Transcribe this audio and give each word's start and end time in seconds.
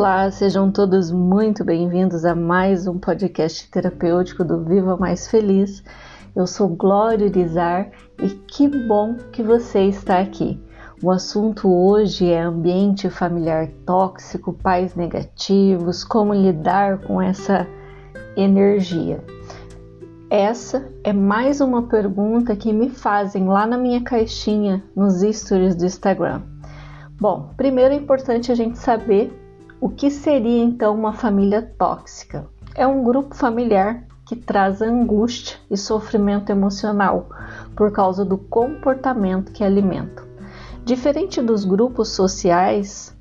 Olá, 0.00 0.30
sejam 0.30 0.72
todos 0.72 1.12
muito 1.12 1.62
bem-vindos 1.62 2.24
a 2.24 2.34
mais 2.34 2.86
um 2.86 2.98
podcast 2.98 3.70
terapêutico 3.70 4.42
do 4.42 4.64
Viva 4.64 4.96
Mais 4.96 5.28
Feliz. 5.28 5.84
Eu 6.34 6.46
sou 6.46 6.70
Glória 6.70 7.26
Urizar 7.26 7.90
e 8.18 8.30
que 8.30 8.66
bom 8.66 9.16
que 9.30 9.42
você 9.42 9.82
está 9.82 10.18
aqui. 10.18 10.58
O 11.02 11.10
assunto 11.10 11.70
hoje 11.70 12.32
é 12.32 12.40
ambiente 12.40 13.10
familiar 13.10 13.68
tóxico, 13.84 14.54
pais 14.54 14.94
negativos, 14.94 16.02
como 16.02 16.32
lidar 16.32 17.02
com 17.02 17.20
essa 17.20 17.68
energia. 18.34 19.22
Essa 20.30 20.90
é 21.04 21.12
mais 21.12 21.60
uma 21.60 21.82
pergunta 21.82 22.56
que 22.56 22.72
me 22.72 22.88
fazem 22.88 23.46
lá 23.46 23.66
na 23.66 23.76
minha 23.76 24.00
caixinha 24.00 24.82
nos 24.96 25.20
stories 25.20 25.76
do 25.76 25.84
Instagram. 25.84 26.40
Bom, 27.20 27.50
primeiro 27.54 27.92
é 27.92 27.98
importante 27.98 28.50
a 28.50 28.54
gente 28.54 28.78
saber 28.78 29.39
o 29.80 29.88
que 29.88 30.10
seria 30.10 30.62
então 30.62 30.94
uma 30.94 31.14
família 31.14 31.62
tóxica? 31.78 32.46
É 32.74 32.86
um 32.86 33.02
grupo 33.02 33.34
familiar 33.34 34.04
que 34.26 34.36
traz 34.36 34.82
angústia 34.82 35.56
e 35.70 35.76
sofrimento 35.76 36.50
emocional 36.50 37.30
por 37.74 37.90
causa 37.90 38.22
do 38.24 38.36
comportamento 38.36 39.50
que 39.52 39.64
alimenta. 39.64 40.22
Diferente 40.84 41.40
dos 41.40 41.64
grupos 41.64 42.10
sociais 42.10 43.16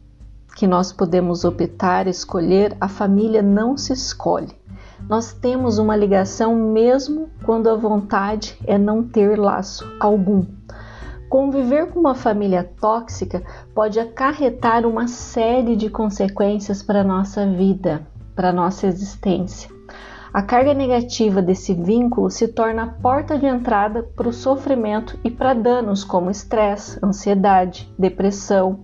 que 0.55 0.67
nós 0.67 0.91
podemos 0.91 1.45
optar, 1.45 2.07
escolher, 2.07 2.75
a 2.81 2.89
família 2.89 3.41
não 3.41 3.77
se 3.77 3.93
escolhe. 3.93 4.53
Nós 5.07 5.31
temos 5.31 5.77
uma 5.77 5.95
ligação 5.95 6.53
mesmo 6.55 7.29
quando 7.45 7.69
a 7.69 7.75
vontade 7.75 8.59
é 8.67 8.77
não 8.77 9.01
ter 9.01 9.39
laço 9.39 9.89
algum. 9.97 10.58
Conviver 11.29 11.91
com 11.91 11.99
uma 11.99 12.15
família 12.15 12.67
tóxica 12.81 13.43
pode 13.75 13.99
acarretar 13.99 14.83
uma 14.83 15.07
série 15.07 15.75
de 15.75 15.87
consequências 15.87 16.81
para 16.81 17.01
a 17.01 17.03
nossa 17.03 17.45
vida, 17.45 18.01
para 18.35 18.49
a 18.49 18.53
nossa 18.53 18.87
existência. 18.87 19.69
A 20.33 20.41
carga 20.41 20.73
negativa 20.73 21.39
desse 21.39 21.73
vínculo 21.73 22.31
se 22.31 22.47
torna 22.47 22.83
a 22.83 22.87
porta 22.87 23.37
de 23.37 23.45
entrada 23.45 24.01
para 24.01 24.27
o 24.27 24.33
sofrimento 24.33 25.19
e 25.23 25.29
para 25.29 25.53
danos 25.53 26.03
como 26.03 26.31
estresse, 26.31 26.99
ansiedade, 27.03 27.91
depressão, 27.97 28.79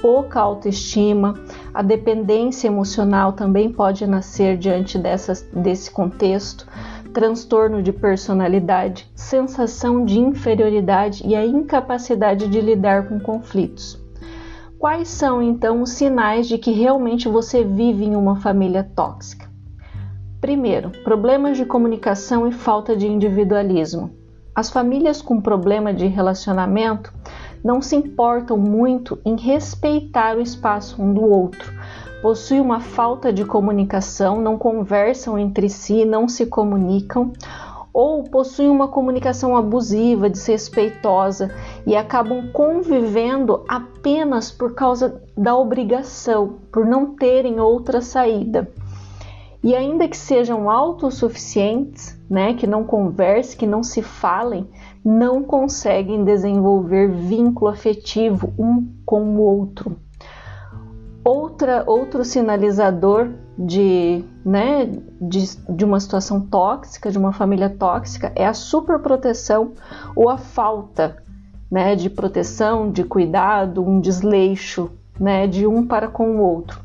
pouca 0.00 0.40
autoestima. 0.40 1.34
A 1.72 1.82
dependência 1.82 2.66
emocional 2.66 3.34
também 3.34 3.70
pode 3.70 4.06
nascer 4.06 4.56
diante 4.56 4.98
desse 4.98 5.90
contexto 5.90 6.66
transtorno 7.14 7.80
de 7.80 7.92
personalidade, 7.92 9.08
sensação 9.14 10.04
de 10.04 10.18
inferioridade 10.18 11.24
e 11.24 11.36
a 11.36 11.46
incapacidade 11.46 12.48
de 12.48 12.60
lidar 12.60 13.08
com 13.08 13.20
conflitos. 13.20 13.96
Quais 14.80 15.08
são 15.08 15.40
então 15.40 15.80
os 15.80 15.90
sinais 15.90 16.48
de 16.48 16.58
que 16.58 16.72
realmente 16.72 17.28
você 17.28 17.62
vive 17.62 18.04
em 18.04 18.16
uma 18.16 18.40
família 18.40 18.82
tóxica? 18.96 19.48
Primeiro, 20.40 20.90
problemas 21.04 21.56
de 21.56 21.64
comunicação 21.64 22.48
e 22.48 22.52
falta 22.52 22.96
de 22.96 23.06
individualismo. 23.06 24.10
As 24.52 24.68
famílias 24.68 25.22
com 25.22 25.40
problema 25.40 25.94
de 25.94 26.06
relacionamento 26.06 27.14
não 27.64 27.80
se 27.80 27.94
importam 27.94 28.58
muito 28.58 29.18
em 29.24 29.36
respeitar 29.36 30.36
o 30.36 30.40
espaço 30.40 31.00
um 31.00 31.14
do 31.14 31.22
outro, 31.22 31.72
possuem 32.24 32.58
uma 32.58 32.80
falta 32.80 33.30
de 33.30 33.44
comunicação, 33.44 34.40
não 34.40 34.56
conversam 34.56 35.38
entre 35.38 35.68
si, 35.68 36.06
não 36.06 36.26
se 36.26 36.46
comunicam, 36.46 37.34
ou 37.92 38.24
possuem 38.24 38.70
uma 38.70 38.88
comunicação 38.88 39.54
abusiva, 39.54 40.30
desrespeitosa 40.30 41.54
e 41.86 41.94
acabam 41.94 42.50
convivendo 42.50 43.62
apenas 43.68 44.50
por 44.50 44.72
causa 44.72 45.20
da 45.36 45.54
obrigação, 45.54 46.54
por 46.72 46.86
não 46.86 47.14
terem 47.14 47.60
outra 47.60 48.00
saída. 48.00 48.70
E 49.62 49.76
ainda 49.76 50.08
que 50.08 50.16
sejam 50.16 50.70
autossuficientes, 50.70 52.18
né, 52.28 52.54
que 52.54 52.66
não 52.66 52.84
conversem, 52.84 53.58
que 53.58 53.66
não 53.66 53.82
se 53.82 54.00
falem, 54.00 54.66
não 55.04 55.42
conseguem 55.42 56.24
desenvolver 56.24 57.06
vínculo 57.06 57.70
afetivo 57.70 58.50
um 58.58 58.82
com 59.04 59.36
o 59.36 59.40
outro. 59.42 60.02
Outra, 61.24 61.84
outro 61.86 62.22
sinalizador 62.22 63.30
de, 63.58 64.22
né, 64.44 64.84
de, 65.20 65.56
de 65.74 65.84
uma 65.84 65.98
situação 65.98 66.40
tóxica, 66.40 67.10
de 67.10 67.16
uma 67.16 67.32
família 67.32 67.70
tóxica, 67.70 68.30
é 68.36 68.46
a 68.46 68.52
superproteção 68.52 69.72
ou 70.14 70.28
a 70.28 70.36
falta 70.36 71.22
né, 71.70 71.96
de 71.96 72.10
proteção, 72.10 72.90
de 72.90 73.04
cuidado, 73.04 73.82
um 73.82 74.00
desleixo 74.00 74.90
né, 75.18 75.46
de 75.46 75.66
um 75.66 75.86
para 75.86 76.08
com 76.08 76.36
o 76.36 76.42
outro. 76.42 76.78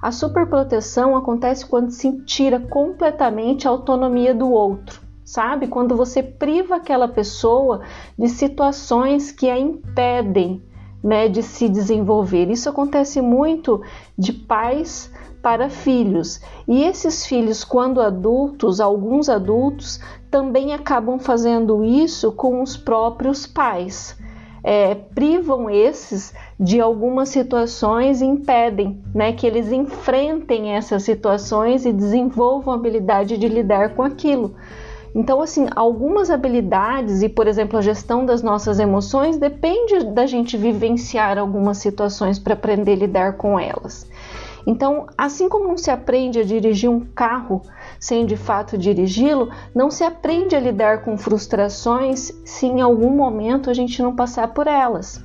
A 0.00 0.10
superproteção 0.10 1.16
acontece 1.16 1.66
quando 1.66 1.90
se 1.90 2.24
tira 2.24 2.58
completamente 2.58 3.68
a 3.68 3.70
autonomia 3.70 4.34
do 4.34 4.50
outro, 4.50 5.00
sabe? 5.24 5.68
Quando 5.68 5.96
você 5.96 6.22
priva 6.22 6.76
aquela 6.76 7.06
pessoa 7.06 7.82
de 8.18 8.28
situações 8.28 9.30
que 9.30 9.48
a 9.48 9.58
impedem 9.58 10.62
né, 11.02 11.28
de 11.28 11.42
se 11.42 11.68
desenvolver. 11.68 12.50
Isso 12.50 12.68
acontece 12.68 13.20
muito 13.20 13.82
de 14.16 14.32
pais 14.32 15.10
para 15.42 15.68
filhos. 15.68 16.40
E 16.68 16.84
esses 16.84 17.26
filhos, 17.26 17.64
quando 17.64 18.00
adultos, 18.00 18.80
alguns 18.80 19.28
adultos, 19.28 20.00
também 20.30 20.72
acabam 20.72 21.18
fazendo 21.18 21.84
isso 21.84 22.30
com 22.32 22.62
os 22.62 22.76
próprios 22.76 23.46
pais. 23.46 24.16
É, 24.64 24.94
privam 24.94 25.68
esses 25.68 26.32
de 26.58 26.80
algumas 26.80 27.30
situações 27.30 28.22
e 28.22 28.24
impedem 28.24 29.02
né, 29.12 29.32
que 29.32 29.44
eles 29.44 29.72
enfrentem 29.72 30.76
essas 30.76 31.02
situações 31.02 31.84
e 31.84 31.92
desenvolvam 31.92 32.72
a 32.72 32.76
habilidade 32.76 33.36
de 33.36 33.48
lidar 33.48 33.96
com 33.96 34.02
aquilo. 34.04 34.54
Então, 35.14 35.42
assim, 35.42 35.66
algumas 35.76 36.30
habilidades 36.30 37.22
e, 37.22 37.28
por 37.28 37.46
exemplo, 37.46 37.78
a 37.78 37.82
gestão 37.82 38.24
das 38.24 38.42
nossas 38.42 38.78
emoções 38.78 39.36
depende 39.36 40.04
da 40.06 40.26
gente 40.26 40.56
vivenciar 40.56 41.38
algumas 41.38 41.78
situações 41.78 42.38
para 42.38 42.54
aprender 42.54 42.92
a 42.92 42.96
lidar 42.96 43.36
com 43.36 43.58
elas. 43.58 44.08
Então, 44.66 45.06
assim 45.18 45.48
como 45.48 45.68
não 45.68 45.76
se 45.76 45.90
aprende 45.90 46.38
a 46.38 46.44
dirigir 46.44 46.88
um 46.88 47.00
carro 47.00 47.62
sem 47.98 48.24
de 48.24 48.36
fato 48.36 48.78
dirigi-lo, 48.78 49.50
não 49.74 49.90
se 49.90 50.04
aprende 50.04 50.54
a 50.56 50.60
lidar 50.60 51.02
com 51.02 51.18
frustrações 51.18 52.32
se 52.44 52.66
em 52.66 52.80
algum 52.80 53.10
momento 53.10 53.68
a 53.68 53.74
gente 53.74 54.00
não 54.02 54.14
passar 54.14 54.48
por 54.54 54.66
elas. 54.66 55.22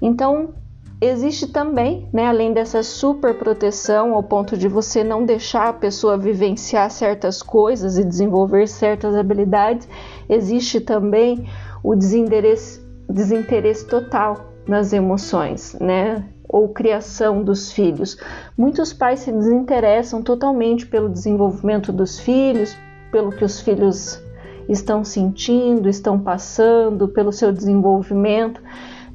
Então, 0.00 0.54
Existe 1.00 1.48
também, 1.48 2.08
né, 2.10 2.26
além 2.26 2.54
dessa 2.54 2.82
super 2.82 3.34
proteção, 3.34 4.14
ao 4.14 4.22
ponto 4.22 4.56
de 4.56 4.66
você 4.66 5.04
não 5.04 5.26
deixar 5.26 5.68
a 5.68 5.72
pessoa 5.72 6.16
vivenciar 6.16 6.90
certas 6.90 7.42
coisas 7.42 7.98
e 7.98 8.04
desenvolver 8.04 8.66
certas 8.66 9.14
habilidades, 9.14 9.86
existe 10.26 10.80
também 10.80 11.46
o 11.84 11.94
desinteresse, 11.94 12.80
desinteresse 13.10 13.86
total 13.86 14.54
nas 14.66 14.94
emoções, 14.94 15.76
né? 15.78 16.24
Ou 16.48 16.70
criação 16.70 17.42
dos 17.42 17.70
filhos. 17.70 18.16
Muitos 18.56 18.94
pais 18.94 19.20
se 19.20 19.30
desinteressam 19.30 20.22
totalmente 20.22 20.86
pelo 20.86 21.10
desenvolvimento 21.10 21.92
dos 21.92 22.18
filhos, 22.18 22.74
pelo 23.12 23.32
que 23.32 23.44
os 23.44 23.60
filhos 23.60 24.18
estão 24.66 25.04
sentindo, 25.04 25.90
estão 25.90 26.18
passando, 26.18 27.06
pelo 27.06 27.32
seu 27.32 27.52
desenvolvimento 27.52 28.62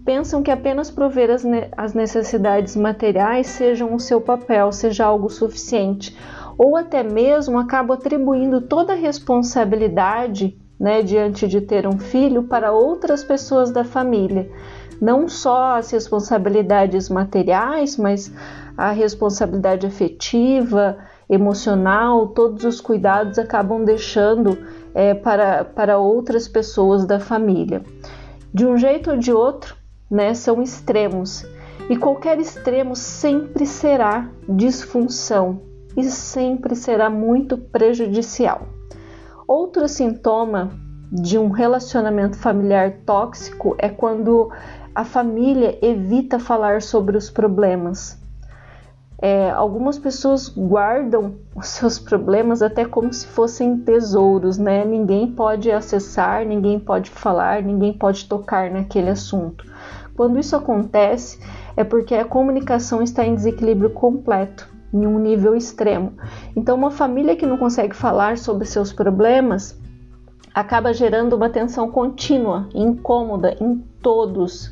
pensam 0.05 0.41
que 0.41 0.51
apenas 0.51 0.89
prover 0.89 1.29
as, 1.29 1.43
ne 1.43 1.69
as 1.77 1.93
necessidades 1.93 2.75
materiais 2.75 3.47
sejam 3.47 3.93
o 3.93 3.99
seu 3.99 4.19
papel, 4.19 4.71
seja 4.71 5.05
algo 5.05 5.29
suficiente, 5.29 6.17
ou 6.57 6.75
até 6.75 7.03
mesmo 7.03 7.57
acabam 7.57 7.97
atribuindo 7.97 8.61
toda 8.61 8.93
a 8.93 8.95
responsabilidade 8.95 10.57
né, 10.79 11.03
diante 11.03 11.47
de 11.47 11.61
ter 11.61 11.85
um 11.85 11.99
filho 11.99 12.43
para 12.43 12.71
outras 12.71 13.23
pessoas 13.23 13.71
da 13.71 13.83
família. 13.83 14.49
Não 14.99 15.27
só 15.27 15.77
as 15.77 15.91
responsabilidades 15.91 17.09
materiais, 17.09 17.97
mas 17.97 18.33
a 18.77 18.91
responsabilidade 18.91 19.85
afetiva, 19.85 20.97
emocional, 21.29 22.27
todos 22.27 22.63
os 22.65 22.81
cuidados 22.81 23.37
acabam 23.37 23.83
deixando 23.83 24.57
é, 24.93 25.13
para, 25.13 25.63
para 25.63 25.97
outras 25.97 26.47
pessoas 26.47 27.05
da 27.05 27.19
família. 27.19 27.83
De 28.53 28.65
um 28.65 28.77
jeito 28.77 29.11
ou 29.11 29.17
de 29.17 29.31
outro, 29.31 29.75
né, 30.11 30.33
são 30.33 30.61
extremos 30.61 31.45
e 31.89 31.95
qualquer 31.95 32.39
extremo 32.39 32.95
sempre 32.95 33.65
será 33.65 34.29
disfunção 34.47 35.61
e 35.95 36.03
sempre 36.03 36.75
será 36.75 37.09
muito 37.09 37.57
prejudicial. 37.57 38.67
Outro 39.47 39.87
sintoma 39.87 40.71
de 41.11 41.37
um 41.37 41.49
relacionamento 41.49 42.37
familiar 42.37 42.99
tóxico 43.05 43.75
é 43.77 43.89
quando 43.89 44.49
a 44.95 45.03
família 45.03 45.77
evita 45.81 46.39
falar 46.39 46.81
sobre 46.81 47.17
os 47.17 47.29
problemas. 47.29 48.19
É, 49.21 49.51
algumas 49.51 49.99
pessoas 49.99 50.49
guardam 50.49 51.35
os 51.55 51.67
seus 51.67 51.99
problemas 51.99 52.61
até 52.61 52.85
como 52.85 53.13
se 53.13 53.27
fossem 53.27 53.77
tesouros, 53.77 54.57
né? 54.57 54.83
Ninguém 54.83 55.31
pode 55.31 55.69
acessar, 55.69 56.45
ninguém 56.45 56.79
pode 56.79 57.11
falar, 57.11 57.61
ninguém 57.61 57.93
pode 57.93 58.27
tocar 58.27 58.71
naquele 58.71 59.09
assunto. 59.09 59.63
Quando 60.21 60.37
isso 60.37 60.55
acontece, 60.55 61.39
é 61.75 61.83
porque 61.83 62.13
a 62.13 62.23
comunicação 62.23 63.01
está 63.01 63.25
em 63.25 63.33
desequilíbrio 63.33 63.89
completo 63.89 64.69
em 64.93 65.07
um 65.07 65.17
nível 65.17 65.55
extremo. 65.55 66.13
Então, 66.55 66.77
uma 66.77 66.91
família 66.91 67.35
que 67.35 67.43
não 67.43 67.57
consegue 67.57 67.95
falar 67.95 68.37
sobre 68.37 68.67
seus 68.67 68.93
problemas 68.93 69.75
acaba 70.53 70.93
gerando 70.93 71.35
uma 71.35 71.49
tensão 71.49 71.89
contínua, 71.89 72.69
incômoda 72.71 73.57
em 73.59 73.83
todos, 73.99 74.71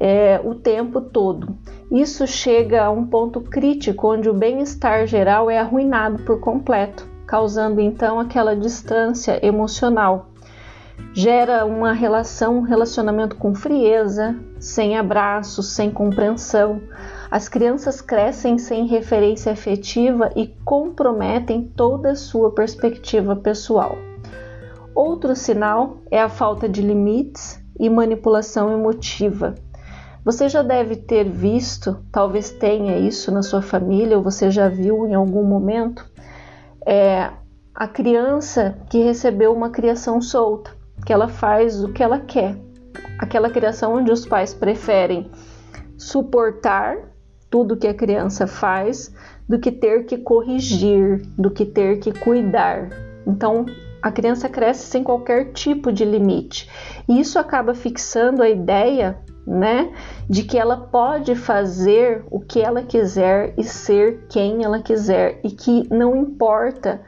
é, 0.00 0.40
o 0.42 0.54
tempo 0.54 1.02
todo. 1.02 1.54
Isso 1.92 2.26
chega 2.26 2.86
a 2.86 2.90
um 2.90 3.04
ponto 3.04 3.42
crítico 3.42 4.10
onde 4.10 4.30
o 4.30 4.32
bem-estar 4.32 5.06
geral 5.06 5.50
é 5.50 5.58
arruinado 5.58 6.22
por 6.22 6.40
completo, 6.40 7.06
causando 7.26 7.78
então 7.78 8.18
aquela 8.18 8.56
distância 8.56 9.38
emocional. 9.46 10.30
Gera 11.12 11.64
uma 11.64 11.92
relação, 11.92 12.58
um 12.58 12.62
relacionamento 12.62 13.36
com 13.36 13.54
frieza, 13.54 14.36
sem 14.58 14.98
abraços, 14.98 15.72
sem 15.72 15.90
compreensão. 15.90 16.80
As 17.30 17.48
crianças 17.48 18.00
crescem 18.00 18.58
sem 18.58 18.86
referência 18.86 19.52
afetiva 19.52 20.30
e 20.36 20.48
comprometem 20.64 21.72
toda 21.74 22.10
a 22.10 22.16
sua 22.16 22.52
perspectiva 22.52 23.34
pessoal. 23.34 23.96
Outro 24.94 25.34
sinal 25.34 25.98
é 26.10 26.20
a 26.20 26.28
falta 26.28 26.68
de 26.68 26.82
limites 26.82 27.62
e 27.78 27.88
manipulação 27.88 28.72
emotiva. 28.72 29.54
Você 30.24 30.48
já 30.48 30.60
deve 30.60 30.96
ter 30.96 31.24
visto, 31.24 31.98
talvez 32.10 32.50
tenha 32.50 32.98
isso 32.98 33.30
na 33.30 33.42
sua 33.42 33.62
família, 33.62 34.16
ou 34.16 34.24
você 34.24 34.50
já 34.50 34.68
viu 34.68 35.06
em 35.06 35.14
algum 35.14 35.44
momento, 35.44 36.04
é, 36.84 37.30
a 37.74 37.86
criança 37.86 38.76
que 38.90 38.98
recebeu 39.02 39.52
uma 39.52 39.70
criação 39.70 40.20
solta, 40.20 40.75
que 41.06 41.12
ela 41.12 41.28
faz 41.28 41.82
o 41.82 41.92
que 41.92 42.02
ela 42.02 42.18
quer. 42.18 42.56
Aquela 43.18 43.48
criação 43.48 43.94
onde 43.94 44.10
os 44.10 44.26
pais 44.26 44.52
preferem 44.52 45.30
suportar 45.96 46.98
tudo 47.48 47.76
que 47.76 47.86
a 47.86 47.94
criança 47.94 48.46
faz 48.46 49.14
do 49.48 49.58
que 49.58 49.72
ter 49.72 50.04
que 50.04 50.18
corrigir, 50.18 51.22
do 51.38 51.50
que 51.50 51.64
ter 51.64 52.00
que 52.00 52.12
cuidar. 52.12 52.90
Então, 53.26 53.64
a 54.02 54.10
criança 54.10 54.48
cresce 54.48 54.86
sem 54.86 55.02
qualquer 55.02 55.52
tipo 55.52 55.90
de 55.92 56.04
limite. 56.04 56.68
E 57.08 57.20
isso 57.20 57.38
acaba 57.38 57.72
fixando 57.72 58.42
a 58.42 58.48
ideia 58.50 59.16
né? 59.46 59.92
De 60.28 60.42
que 60.42 60.58
ela 60.58 60.76
pode 60.76 61.36
fazer 61.36 62.24
o 62.30 62.40
que 62.40 62.60
ela 62.60 62.82
quiser 62.82 63.54
e 63.56 63.62
ser 63.62 64.26
quem 64.28 64.64
ela 64.64 64.82
quiser 64.82 65.38
e 65.44 65.50
que 65.50 65.86
não 65.88 66.16
importa 66.16 67.00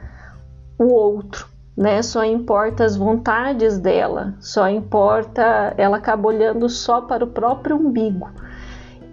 o 0.77 0.85
outro, 0.85 1.48
né? 1.79 2.01
Só 2.01 2.25
importa 2.25 2.83
as 2.83 2.97
vontades 2.97 3.79
dela, 3.79 4.35
só 4.41 4.67
importa, 4.67 5.73
ela 5.77 5.95
acaba 5.95 6.27
olhando 6.27 6.67
só 6.67 6.99
para 6.99 7.23
o 7.23 7.27
próprio 7.27 7.77
umbigo. 7.77 8.29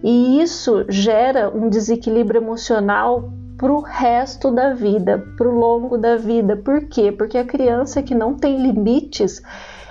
E 0.02 0.42
isso 0.42 0.84
gera 0.88 1.48
um 1.48 1.68
desequilíbrio 1.68 2.42
emocional 2.42 3.30
para 3.56 3.72
o 3.72 3.80
resto 3.80 4.50
da 4.50 4.74
vida, 4.74 5.24
para 5.38 5.48
o 5.48 5.56
longo 5.56 5.96
da 5.96 6.16
vida. 6.16 6.56
Por 6.56 6.88
quê? 6.88 7.12
Porque 7.12 7.38
a 7.38 7.44
criança 7.44 8.02
que 8.02 8.16
não 8.16 8.34
tem 8.34 8.60
limites, 8.60 9.40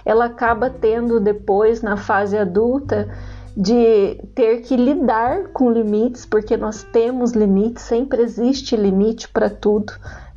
ela 0.04 0.25
acaba 0.25 0.69
tendo 0.69 1.21
depois, 1.21 1.81
na 1.81 1.95
fase 1.95 2.38
adulta, 2.38 3.07
de 3.56 4.21
ter 4.36 4.57
que 4.63 4.75
lidar 4.75 5.48
com 5.54 5.71
limites, 5.71 6.25
porque 6.25 6.57
nós 6.57 6.83
temos 6.83 7.31
limites, 7.31 7.83
sempre 7.83 8.21
existe 8.21 8.75
limite 8.75 9.30
para 9.30 9.50
tudo, 9.50 9.94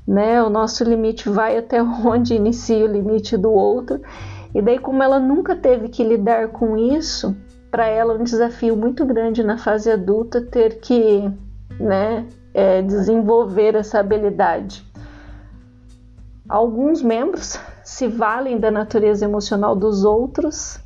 né? 0.08 0.42
O 0.42 0.48
nosso 0.48 0.82
limite 0.82 1.28
vai 1.28 1.58
até 1.58 1.82
onde 1.84 2.34
inicia 2.34 2.82
o 2.82 2.88
limite 2.88 3.36
do 3.36 3.52
outro. 3.52 4.00
E 4.54 4.62
daí, 4.62 4.78
como 4.78 5.02
ela 5.02 5.20
nunca 5.20 5.54
teve 5.54 5.90
que 5.90 6.02
lidar 6.02 6.48
com 6.48 6.78
isso, 6.78 7.36
para 7.70 7.86
ela 7.86 8.14
é 8.14 8.16
um 8.16 8.24
desafio 8.24 8.74
muito 8.74 9.04
grande 9.04 9.44
na 9.44 9.58
fase 9.58 9.90
adulta 9.90 10.40
ter 10.40 10.80
que, 10.80 11.30
né, 11.78 12.26
é, 12.54 12.80
desenvolver 12.80 13.74
essa 13.74 14.00
habilidade. 14.00 14.82
Alguns 16.48 17.02
membros 17.02 17.60
se 17.84 18.08
valem 18.08 18.58
da 18.58 18.70
natureza 18.70 19.26
emocional 19.26 19.76
dos 19.76 20.02
outros, 20.02 20.80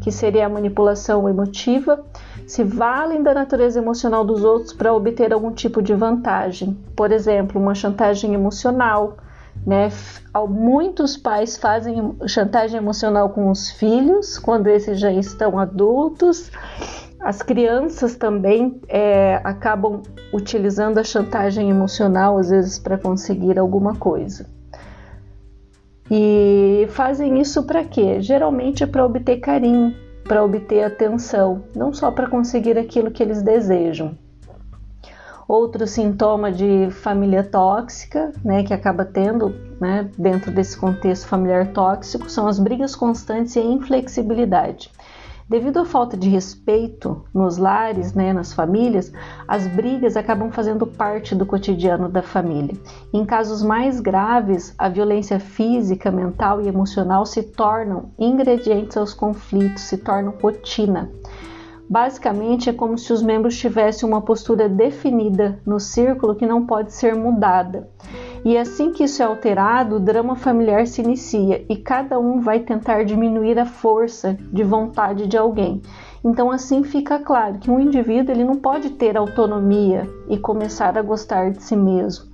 que 0.00 0.10
seria 0.10 0.46
a 0.46 0.48
manipulação 0.48 1.28
emotiva, 1.28 2.04
se 2.46 2.62
valem 2.62 3.22
da 3.22 3.32
natureza 3.32 3.78
emocional 3.78 4.24
dos 4.24 4.44
outros 4.44 4.72
para 4.72 4.92
obter 4.92 5.32
algum 5.32 5.52
tipo 5.52 5.80
de 5.80 5.94
vantagem. 5.94 6.76
Por 6.96 7.12
exemplo, 7.12 7.60
uma 7.60 7.74
chantagem 7.74 8.34
emocional. 8.34 9.16
Né? 9.66 9.88
Muitos 10.48 11.16
pais 11.16 11.56
fazem 11.56 12.16
chantagem 12.26 12.76
emocional 12.76 13.30
com 13.30 13.50
os 13.50 13.70
filhos 13.70 14.38
quando 14.38 14.66
esses 14.66 14.98
já 14.98 15.12
estão 15.12 15.58
adultos. 15.58 16.50
As 17.20 17.40
crianças 17.40 18.16
também 18.16 18.80
é, 18.88 19.40
acabam 19.44 20.02
utilizando 20.32 20.98
a 20.98 21.04
chantagem 21.04 21.70
emocional 21.70 22.36
às 22.36 22.50
vezes 22.50 22.78
para 22.78 22.98
conseguir 22.98 23.58
alguma 23.58 23.94
coisa. 23.94 24.46
E 26.10 26.86
fazem 26.90 27.40
isso 27.40 27.62
para 27.62 27.84
quê? 27.84 28.20
Geralmente 28.20 28.82
é 28.84 28.86
para 28.86 29.04
obter 29.04 29.38
carinho, 29.38 29.94
para 30.24 30.44
obter 30.44 30.84
atenção, 30.84 31.64
não 31.74 31.92
só 31.92 32.10
para 32.10 32.28
conseguir 32.28 32.78
aquilo 32.78 33.10
que 33.10 33.22
eles 33.22 33.42
desejam. 33.42 34.16
Outro 35.46 35.86
sintoma 35.86 36.50
de 36.50 36.90
família 36.90 37.44
tóxica, 37.44 38.32
né, 38.42 38.62
que 38.62 38.72
acaba 38.72 39.04
tendo, 39.04 39.54
né, 39.78 40.08
dentro 40.16 40.50
desse 40.50 40.76
contexto 40.76 41.26
familiar 41.26 41.72
tóxico, 41.72 42.30
são 42.30 42.46
as 42.46 42.58
brigas 42.58 42.96
constantes 42.96 43.54
e 43.56 43.58
a 43.58 43.64
inflexibilidade. 43.64 44.90
Devido 45.46 45.78
à 45.78 45.84
falta 45.84 46.16
de 46.16 46.26
respeito 46.26 47.22
nos 47.32 47.58
lares, 47.58 48.14
né, 48.14 48.32
nas 48.32 48.54
famílias, 48.54 49.12
as 49.46 49.66
brigas 49.66 50.16
acabam 50.16 50.50
fazendo 50.50 50.86
parte 50.86 51.34
do 51.34 51.44
cotidiano 51.44 52.08
da 52.08 52.22
família. 52.22 52.74
Em 53.12 53.26
casos 53.26 53.62
mais 53.62 54.00
graves, 54.00 54.74
a 54.78 54.88
violência 54.88 55.38
física, 55.38 56.10
mental 56.10 56.62
e 56.62 56.68
emocional 56.68 57.26
se 57.26 57.42
tornam 57.42 58.10
ingredientes 58.18 58.96
aos 58.96 59.12
conflitos, 59.12 59.82
se 59.82 59.98
tornam 59.98 60.32
rotina. 60.42 61.10
Basicamente, 61.90 62.70
é 62.70 62.72
como 62.72 62.96
se 62.96 63.12
os 63.12 63.22
membros 63.22 63.58
tivessem 63.58 64.08
uma 64.08 64.22
postura 64.22 64.66
definida 64.66 65.60
no 65.66 65.78
círculo 65.78 66.34
que 66.34 66.46
não 66.46 66.64
pode 66.64 66.94
ser 66.94 67.14
mudada. 67.14 67.86
E 68.44 68.58
assim 68.58 68.92
que 68.92 69.04
isso 69.04 69.22
é 69.22 69.24
alterado, 69.24 69.96
o 69.96 70.00
drama 70.00 70.36
familiar 70.36 70.86
se 70.86 71.00
inicia 71.00 71.64
e 71.66 71.76
cada 71.76 72.18
um 72.18 72.40
vai 72.40 72.60
tentar 72.60 73.02
diminuir 73.02 73.58
a 73.58 73.64
força 73.64 74.36
de 74.52 74.62
vontade 74.62 75.26
de 75.26 75.38
alguém. 75.38 75.80
Então 76.22 76.50
assim 76.50 76.84
fica 76.84 77.18
claro 77.18 77.58
que 77.58 77.70
um 77.70 77.80
indivíduo 77.80 78.34
ele 78.34 78.44
não 78.44 78.56
pode 78.56 78.90
ter 78.90 79.16
autonomia 79.16 80.06
e 80.28 80.36
começar 80.36 80.98
a 80.98 81.02
gostar 81.02 81.52
de 81.52 81.62
si 81.62 81.74
mesmo, 81.74 82.26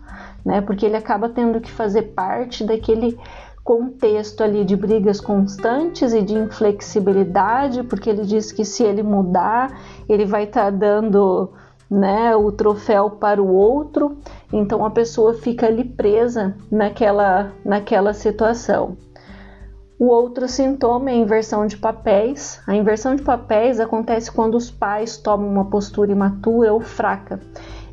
né? 0.45 0.61
Porque 0.61 0.85
ele 0.85 0.97
acaba 0.97 1.29
tendo 1.29 1.61
que 1.61 1.71
fazer 1.71 2.03
parte 2.03 2.65
daquele 2.65 3.17
contexto 3.63 4.43
ali 4.43 4.65
de 4.65 4.75
brigas 4.75 5.21
constantes 5.21 6.13
e 6.13 6.23
de 6.23 6.35
inflexibilidade, 6.35 7.85
porque 7.85 8.11
ele 8.11 8.23
diz 8.23 8.51
que 8.51 8.65
se 8.65 8.83
ele 8.83 9.03
mudar, 9.03 9.79
ele 10.09 10.25
vai 10.25 10.45
estar 10.45 10.65
tá 10.65 10.71
dando 10.71 11.53
né, 11.91 12.37
o 12.37 12.53
troféu 12.53 13.11
para 13.11 13.43
o 13.43 13.53
outro, 13.53 14.19
então 14.53 14.85
a 14.85 14.91
pessoa 14.91 15.35
fica 15.35 15.67
ali 15.67 15.85
presa 15.85 16.55
naquela, 16.71 17.53
naquela 17.65 18.15
situação. 18.15 18.97
O 20.01 20.07
outro 20.07 20.49
sintoma 20.49 21.11
é 21.11 21.13
a 21.13 21.17
inversão 21.17 21.67
de 21.67 21.77
papéis. 21.77 22.59
A 22.67 22.75
inversão 22.75 23.15
de 23.15 23.21
papéis 23.21 23.79
acontece 23.79 24.33
quando 24.33 24.55
os 24.55 24.71
pais 24.71 25.19
tomam 25.19 25.47
uma 25.47 25.67
postura 25.67 26.11
imatura 26.11 26.73
ou 26.73 26.81
fraca 26.81 27.39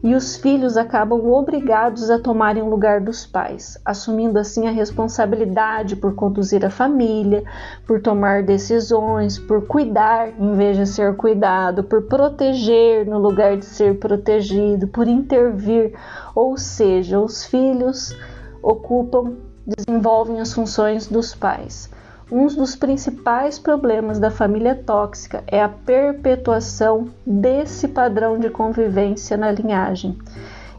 e 0.01 0.15
os 0.15 0.37
filhos 0.37 0.77
acabam 0.77 1.29
obrigados 1.29 2.09
a 2.09 2.17
tomarem 2.17 2.63
o 2.63 2.69
lugar 2.69 3.01
dos 3.01 3.25
pais, 3.25 3.77
assumindo 3.83 4.39
assim 4.39 4.69
a 4.69 4.71
responsabilidade 4.71 5.97
por 5.97 6.15
conduzir 6.15 6.63
a 6.65 6.69
família, 6.69 7.43
por 7.85 8.01
tomar 8.01 8.41
decisões, 8.41 9.37
por 9.37 9.67
cuidar 9.67 10.29
em 10.39 10.53
vez 10.55 10.77
de 10.77 10.85
ser 10.85 11.17
cuidado, 11.17 11.83
por 11.83 12.03
proteger 12.03 13.05
no 13.05 13.19
lugar 13.19 13.57
de 13.57 13.65
ser 13.65 13.99
protegido, 13.99 14.87
por 14.87 15.09
intervir, 15.09 15.93
ou 16.33 16.55
seja, 16.57 17.19
os 17.19 17.43
filhos 17.43 18.15
ocupam, 18.63 19.33
desenvolvem 19.65 20.39
as 20.39 20.53
funções 20.53 21.05
dos 21.05 21.35
pais. 21.35 21.96
Um 22.29 22.47
dos 22.47 22.75
principais 22.75 23.57
problemas 23.57 24.19
da 24.19 24.29
família 24.29 24.75
tóxica 24.75 25.45
é 25.47 25.63
a 25.63 25.69
perpetuação 25.69 27.07
desse 27.25 27.87
padrão 27.87 28.37
de 28.37 28.49
convivência 28.49 29.37
na 29.37 29.49
linhagem, 29.49 30.17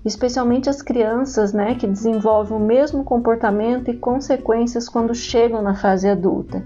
especialmente 0.04 0.68
as 0.68 0.82
crianças, 0.82 1.54
né, 1.54 1.74
que 1.74 1.86
desenvolvem 1.86 2.54
o 2.54 2.60
mesmo 2.60 3.02
comportamento 3.02 3.90
e 3.90 3.96
consequências 3.96 4.90
quando 4.90 5.14
chegam 5.14 5.62
na 5.62 5.74
fase 5.74 6.06
adulta. 6.06 6.62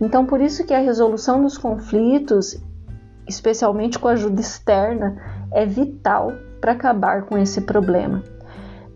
Então, 0.00 0.26
por 0.26 0.40
isso 0.40 0.66
que 0.66 0.74
a 0.74 0.80
resolução 0.80 1.40
dos 1.40 1.56
conflitos, 1.56 2.60
especialmente 3.28 3.96
com 3.96 4.08
ajuda 4.08 4.40
externa, 4.40 5.16
é 5.52 5.64
vital 5.64 6.32
para 6.60 6.72
acabar 6.72 7.26
com 7.26 7.38
esse 7.38 7.60
problema. 7.60 8.24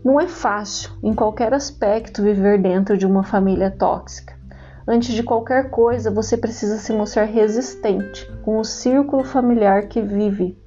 Não 0.03 0.19
é 0.19 0.27
fácil, 0.27 0.91
em 1.01 1.13
qualquer 1.13 1.53
aspecto, 1.53 2.21
viver 2.21 2.61
dentro 2.61 2.97
de 2.97 3.05
uma 3.05 3.23
família 3.23 3.71
tóxica. 3.71 4.40
Antes 4.87 5.13
de 5.13 5.23
qualquer 5.23 5.69
coisa, 5.69 6.09
você 6.09 6.35
precisa 6.35 6.77
se 6.77 6.91
mostrar 6.91 7.25
resistente 7.25 8.29
com 8.43 8.59
o 8.59 8.63
círculo 8.63 9.23
familiar 9.23 9.87
que 9.87 10.01
vive. 10.01 10.57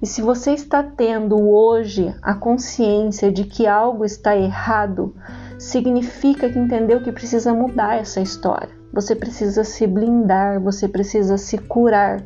E 0.00 0.06
se 0.06 0.22
você 0.22 0.52
está 0.52 0.82
tendo 0.82 1.36
hoje 1.36 2.14
a 2.22 2.34
consciência 2.34 3.32
de 3.32 3.44
que 3.44 3.66
algo 3.66 4.04
está 4.04 4.36
errado, 4.36 5.14
significa 5.58 6.48
que 6.48 6.58
entendeu 6.58 7.02
que 7.02 7.12
precisa 7.12 7.52
mudar 7.52 7.98
essa 7.98 8.20
história. 8.20 8.70
Você 8.92 9.14
precisa 9.14 9.64
se 9.64 9.86
blindar, 9.86 10.60
você 10.60 10.88
precisa 10.88 11.36
se 11.36 11.58
curar. 11.58 12.22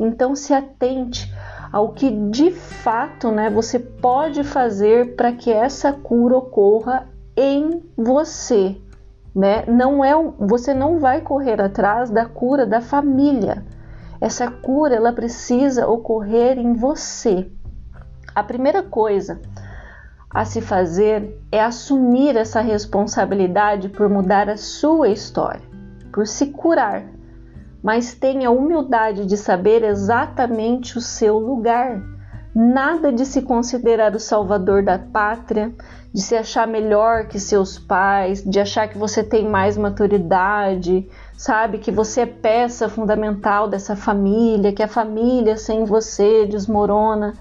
Então 0.00 0.34
se 0.34 0.52
atente 0.52 1.32
ao 1.70 1.92
que 1.92 2.10
de 2.10 2.50
fato, 2.50 3.30
né, 3.30 3.48
você 3.48 3.78
pode 3.78 4.42
fazer 4.42 5.14
para 5.14 5.32
que 5.32 5.50
essa 5.50 5.92
cura 5.92 6.36
ocorra 6.36 7.08
em 7.36 7.82
você, 7.96 8.76
né? 9.34 9.64
Não 9.66 10.04
é, 10.04 10.12
você 10.38 10.74
não 10.74 10.98
vai 10.98 11.20
correr 11.20 11.60
atrás 11.60 12.10
da 12.10 12.26
cura 12.26 12.66
da 12.66 12.80
família. 12.80 13.64
Essa 14.20 14.50
cura 14.50 14.94
ela 14.94 15.12
precisa 15.12 15.88
ocorrer 15.88 16.58
em 16.58 16.74
você. 16.74 17.50
A 18.34 18.42
primeira 18.42 18.82
coisa 18.82 19.40
a 20.30 20.44
se 20.44 20.60
fazer 20.60 21.38
é 21.50 21.62
assumir 21.62 22.36
essa 22.36 22.60
responsabilidade 22.60 23.88
por 23.90 24.08
mudar 24.08 24.48
a 24.48 24.56
sua 24.56 25.08
história, 25.08 25.60
por 26.12 26.26
se 26.26 26.46
curar, 26.46 27.04
mas 27.82 28.14
tenha 28.14 28.50
humildade 28.50 29.26
de 29.26 29.36
saber 29.36 29.82
exatamente 29.82 30.96
o 30.96 31.00
seu 31.02 31.38
lugar. 31.38 32.00
Nada 32.54 33.10
de 33.10 33.24
se 33.24 33.40
considerar 33.40 34.14
o 34.14 34.20
salvador 34.20 34.82
da 34.82 34.98
pátria, 34.98 35.72
de 36.12 36.20
se 36.20 36.36
achar 36.36 36.66
melhor 36.66 37.26
que 37.26 37.40
seus 37.40 37.78
pais, 37.78 38.44
de 38.44 38.60
achar 38.60 38.88
que 38.88 38.98
você 38.98 39.24
tem 39.24 39.48
mais 39.48 39.78
maturidade, 39.78 41.08
sabe? 41.34 41.78
Que 41.78 41.90
você 41.90 42.20
é 42.20 42.26
peça 42.26 42.90
fundamental 42.90 43.68
dessa 43.68 43.96
família, 43.96 44.72
que 44.72 44.82
a 44.82 44.88
família 44.88 45.56
sem 45.56 45.84
você 45.84 46.44
desmorona. 46.44 47.32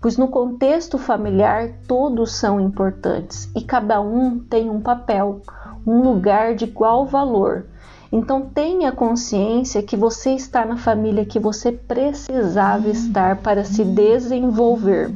Pois 0.00 0.16
no 0.16 0.28
contexto 0.28 0.96
familiar 0.96 1.70
todos 1.88 2.32
são 2.32 2.60
importantes 2.60 3.50
e 3.56 3.62
cada 3.62 4.00
um 4.00 4.38
tem 4.38 4.70
um 4.70 4.80
papel, 4.80 5.42
um 5.84 6.02
lugar 6.02 6.54
de 6.54 6.66
igual 6.66 7.04
valor. 7.04 7.66
Então 8.12 8.42
tenha 8.42 8.92
consciência 8.92 9.82
que 9.82 9.96
você 9.96 10.34
está 10.34 10.66
na 10.66 10.76
família 10.76 11.24
que 11.24 11.40
você 11.40 11.72
precisava 11.72 12.88
estar 12.90 13.38
para 13.38 13.64
se 13.64 13.82
desenvolver 13.82 15.10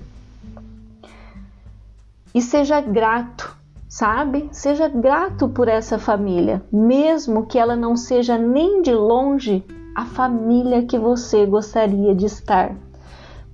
e 2.36 2.42
seja 2.42 2.82
grato, 2.82 3.56
sabe? 3.88 4.50
Seja 4.52 4.88
grato 4.88 5.48
por 5.48 5.68
essa 5.68 5.98
família, 5.98 6.62
mesmo 6.70 7.46
que 7.46 7.58
ela 7.58 7.74
não 7.74 7.96
seja 7.96 8.36
nem 8.36 8.82
de 8.82 8.92
longe 8.92 9.64
a 9.94 10.04
família 10.04 10.84
que 10.84 10.98
você 10.98 11.46
gostaria 11.46 12.14
de 12.14 12.26
estar. 12.26 12.76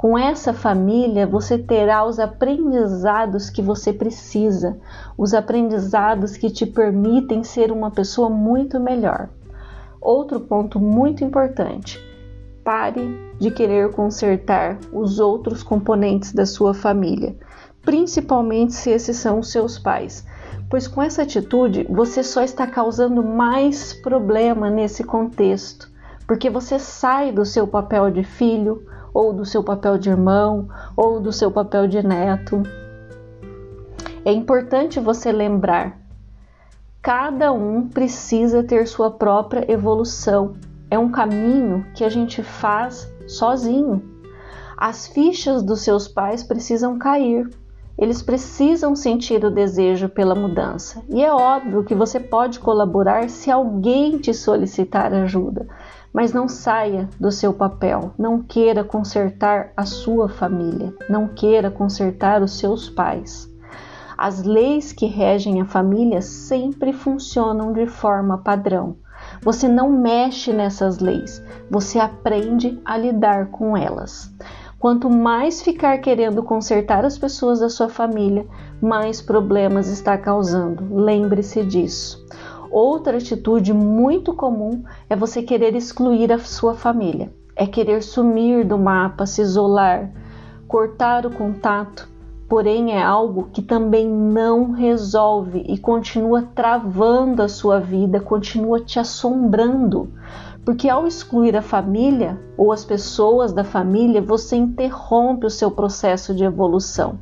Com 0.02 0.18
essa 0.18 0.52
família, 0.52 1.28
você 1.28 1.56
terá 1.56 2.04
os 2.04 2.18
aprendizados 2.18 3.48
que 3.48 3.62
você 3.62 3.92
precisa, 3.92 4.76
os 5.16 5.32
aprendizados 5.32 6.36
que 6.36 6.50
te 6.50 6.66
permitem 6.66 7.44
ser 7.44 7.70
uma 7.70 7.88
pessoa 7.88 8.28
muito 8.28 8.80
melhor. 8.80 9.28
Outro 10.00 10.40
ponto 10.40 10.80
muito 10.80 11.22
importante: 11.22 12.00
pare 12.64 13.16
de 13.38 13.52
querer 13.52 13.92
consertar 13.92 14.76
os 14.92 15.20
outros 15.20 15.62
componentes 15.62 16.32
da 16.32 16.46
sua 16.46 16.74
família 16.74 17.36
principalmente 17.82 18.74
se 18.74 18.90
esses 18.90 19.16
são 19.16 19.40
os 19.40 19.50
seus 19.50 19.78
pais, 19.78 20.24
pois 20.70 20.86
com 20.86 21.02
essa 21.02 21.22
atitude 21.22 21.86
você 21.90 22.22
só 22.22 22.42
está 22.42 22.66
causando 22.66 23.22
mais 23.22 23.92
problema 23.92 24.70
nesse 24.70 25.04
contexto, 25.04 25.90
porque 26.26 26.48
você 26.48 26.78
sai 26.78 27.32
do 27.32 27.44
seu 27.44 27.66
papel 27.66 28.10
de 28.10 28.22
filho, 28.22 28.86
ou 29.12 29.32
do 29.32 29.44
seu 29.44 29.62
papel 29.62 29.98
de 29.98 30.10
irmão, 30.10 30.68
ou 30.96 31.20
do 31.20 31.32
seu 31.32 31.50
papel 31.50 31.86
de 31.86 32.02
neto. 32.06 32.62
É 34.24 34.32
importante 34.32 35.00
você 35.00 35.32
lembrar: 35.32 35.98
cada 37.00 37.52
um 37.52 37.88
precisa 37.88 38.62
ter 38.62 38.86
sua 38.86 39.10
própria 39.10 39.70
evolução. 39.70 40.54
É 40.90 40.98
um 40.98 41.10
caminho 41.10 41.86
que 41.94 42.04
a 42.04 42.08
gente 42.08 42.42
faz 42.42 43.10
sozinho. 43.26 44.02
As 44.76 45.06
fichas 45.06 45.62
dos 45.62 45.80
seus 45.80 46.08
pais 46.08 46.42
precisam 46.42 46.98
cair 46.98 47.48
eles 48.02 48.20
precisam 48.20 48.96
sentir 48.96 49.44
o 49.44 49.50
desejo 49.50 50.08
pela 50.08 50.34
mudança. 50.34 51.00
E 51.08 51.22
é 51.22 51.32
óbvio 51.32 51.84
que 51.84 51.94
você 51.94 52.18
pode 52.18 52.58
colaborar 52.58 53.30
se 53.30 53.48
alguém 53.48 54.18
te 54.18 54.34
solicitar 54.34 55.14
ajuda, 55.14 55.68
mas 56.12 56.32
não 56.32 56.48
saia 56.48 57.08
do 57.20 57.30
seu 57.30 57.54
papel. 57.54 58.12
Não 58.18 58.42
queira 58.42 58.82
consertar 58.82 59.72
a 59.76 59.84
sua 59.84 60.28
família, 60.28 60.92
não 61.08 61.28
queira 61.28 61.70
consertar 61.70 62.42
os 62.42 62.58
seus 62.58 62.90
pais. 62.90 63.48
As 64.18 64.42
leis 64.42 64.92
que 64.92 65.06
regem 65.06 65.60
a 65.60 65.64
família 65.64 66.20
sempre 66.20 66.92
funcionam 66.92 67.72
de 67.72 67.86
forma 67.86 68.36
padrão. 68.36 68.96
Você 69.42 69.68
não 69.68 69.88
mexe 69.92 70.52
nessas 70.52 70.98
leis, 70.98 71.40
você 71.70 72.00
aprende 72.00 72.80
a 72.84 72.96
lidar 72.96 73.52
com 73.52 73.76
elas. 73.76 74.28
Quanto 74.82 75.08
mais 75.08 75.62
ficar 75.62 75.96
querendo 75.98 76.42
consertar 76.42 77.04
as 77.04 77.16
pessoas 77.16 77.60
da 77.60 77.68
sua 77.68 77.88
família, 77.88 78.44
mais 78.80 79.22
problemas 79.22 79.86
está 79.86 80.18
causando. 80.18 80.92
Lembre-se 80.92 81.62
disso. 81.62 82.26
Outra 82.68 83.18
atitude 83.18 83.72
muito 83.72 84.34
comum 84.34 84.82
é 85.08 85.14
você 85.14 85.40
querer 85.40 85.76
excluir 85.76 86.32
a 86.32 86.38
sua 86.40 86.74
família, 86.74 87.32
é 87.54 87.64
querer 87.64 88.02
sumir 88.02 88.66
do 88.66 88.76
mapa, 88.76 89.24
se 89.24 89.40
isolar, 89.40 90.10
cortar 90.66 91.26
o 91.26 91.30
contato. 91.30 92.10
Porém, 92.48 92.90
é 92.92 93.00
algo 93.00 93.50
que 93.52 93.62
também 93.62 94.08
não 94.08 94.72
resolve 94.72 95.64
e 95.64 95.78
continua 95.78 96.42
travando 96.56 97.40
a 97.40 97.46
sua 97.46 97.78
vida, 97.78 98.18
continua 98.18 98.80
te 98.80 98.98
assombrando 98.98 100.12
porque 100.64 100.88
ao 100.88 101.06
excluir 101.06 101.56
a 101.56 101.62
família 101.62 102.38
ou 102.56 102.72
as 102.72 102.84
pessoas 102.84 103.52
da 103.52 103.64
família, 103.64 104.22
você 104.22 104.56
interrompe 104.56 105.46
o 105.46 105.50
seu 105.50 105.70
processo 105.70 106.34
de 106.34 106.44
evolução. 106.44 107.18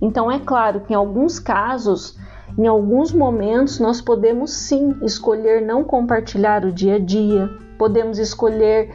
Então, 0.00 0.30
é 0.30 0.38
claro 0.38 0.80
que 0.80 0.92
em 0.92 0.96
alguns 0.96 1.38
casos, 1.38 2.18
em 2.56 2.66
alguns 2.66 3.12
momentos, 3.12 3.78
nós 3.78 4.00
podemos 4.00 4.52
sim 4.52 4.96
escolher 5.02 5.62
não 5.62 5.84
compartilhar 5.84 6.64
o 6.64 6.72
dia 6.72 6.96
a 6.96 6.98
dia, 6.98 7.48
podemos 7.76 8.18
escolher 8.18 8.92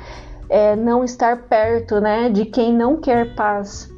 é, 0.49 0.75
não 0.75 1.03
estar 1.03 1.43
perto 1.43 1.99
né, 2.01 2.29
de 2.29 2.45
quem 2.45 2.73
não 2.73 2.97
quer 2.97 3.35
paz. 3.35 3.91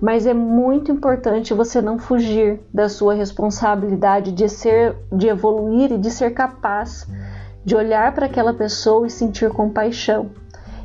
Mas 0.00 0.26
é 0.26 0.34
muito 0.34 0.92
importante 0.92 1.52
você 1.52 1.82
não 1.82 1.98
fugir 1.98 2.60
da 2.72 2.88
sua 2.88 3.14
responsabilidade 3.14 4.30
de 4.30 4.48
ser, 4.48 4.94
de 5.12 5.26
evoluir 5.26 5.90
e 5.90 5.98
de 5.98 6.08
ser 6.08 6.30
capaz 6.30 7.04
de 7.64 7.76
olhar 7.76 8.12
para 8.14 8.26
aquela 8.26 8.54
pessoa 8.54 9.06
e 9.06 9.10
sentir 9.10 9.50
compaixão, 9.50 10.30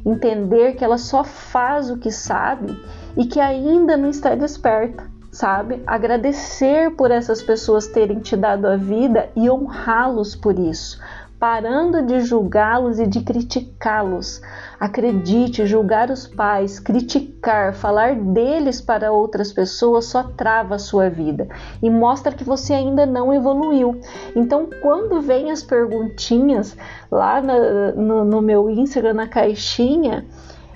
entender 0.05 0.73
que 0.73 0.83
ela 0.83 0.97
só 0.97 1.23
faz 1.23 1.89
o 1.89 1.97
que 1.97 2.11
sabe 2.11 2.77
e 3.15 3.25
que 3.25 3.39
ainda 3.39 3.95
não 3.95 4.09
está 4.09 4.35
desperta, 4.35 5.09
sabe? 5.31 5.81
Agradecer 5.87 6.91
por 6.95 7.11
essas 7.11 7.41
pessoas 7.41 7.87
terem 7.87 8.19
te 8.19 8.35
dado 8.35 8.67
a 8.67 8.75
vida 8.75 9.29
e 9.35 9.49
honrá-los 9.49 10.35
por 10.35 10.59
isso, 10.59 10.99
parando 11.43 12.01
de 12.01 12.21
julgá-los 12.21 13.01
e 13.01 13.05
de 13.05 13.19
criticá-los. 13.19 14.41
Acredite, 14.79 15.65
julgar 15.65 16.09
os 16.09 16.25
pais, 16.25 16.79
criticar, 16.79 17.73
falar 17.73 18.15
deles 18.15 18.79
para 18.79 19.11
outras 19.11 19.51
pessoas 19.51 20.05
só 20.05 20.23
trava 20.23 20.75
a 20.75 20.79
sua 20.79 21.09
vida 21.09 21.49
e 21.81 21.89
mostra 21.89 22.31
que 22.31 22.45
você 22.45 22.71
ainda 22.71 23.05
não 23.05 23.33
evoluiu. 23.33 23.99
Então, 24.33 24.69
quando 24.81 25.19
vem 25.19 25.51
as 25.51 25.61
perguntinhas 25.61 26.77
lá 27.11 27.41
na, 27.41 27.91
no, 27.91 28.23
no, 28.23 28.41
meu 28.41 28.69
Instagram, 28.69 29.15
na 29.15 29.27
caixinha, 29.27 30.25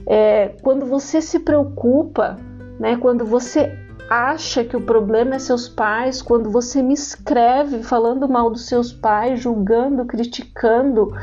é, 0.05 0.49
quando 0.61 0.85
você 0.85 1.21
se 1.21 1.39
preocupa, 1.39 2.35
né, 2.77 2.97
quando 2.97 3.25
você 3.25 3.86
acha 4.09 4.63
que 4.63 4.77
o 4.77 4.81
problema 4.81 5.35
é 5.35 5.39
seus 5.39 5.67
pais, 5.67 6.21
quando 6.21 6.49
você 6.49 6.81
me 6.81 6.93
escreve 6.93 7.83
falando 7.83 8.27
mal 8.27 8.49
dos 8.49 8.67
seus 8.67 8.91
pais, 8.91 9.39
julgando, 9.39 10.05
criticando, 10.05 11.13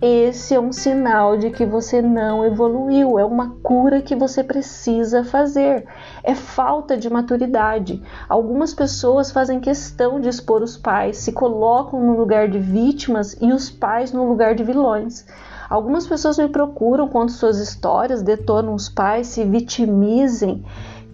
esse 0.00 0.54
é 0.54 0.60
um 0.60 0.72
sinal 0.72 1.36
de 1.36 1.50
que 1.50 1.66
você 1.66 2.00
não 2.00 2.44
evoluiu, 2.44 3.18
é 3.18 3.24
uma 3.24 3.56
cura 3.64 4.00
que 4.00 4.14
você 4.14 4.44
precisa 4.44 5.24
fazer. 5.24 5.84
É 6.22 6.36
falta 6.36 6.96
de 6.96 7.10
maturidade. 7.10 8.00
Algumas 8.28 8.72
pessoas 8.72 9.32
fazem 9.32 9.58
questão 9.58 10.20
de 10.20 10.28
expor 10.28 10.62
os 10.62 10.76
pais, 10.76 11.16
se 11.16 11.32
colocam 11.32 12.00
no 12.00 12.16
lugar 12.16 12.48
de 12.48 12.60
vítimas 12.60 13.36
e 13.40 13.52
os 13.52 13.70
pais 13.70 14.12
no 14.12 14.28
lugar 14.28 14.54
de 14.54 14.62
vilões. 14.62 15.26
Algumas 15.68 16.06
pessoas 16.06 16.38
me 16.38 16.48
procuram 16.48 17.08
quando 17.08 17.30
suas 17.30 17.58
histórias 17.58 18.22
detonam 18.22 18.74
os 18.74 18.88
pais, 18.88 19.26
se 19.26 19.44
vitimizem 19.44 20.64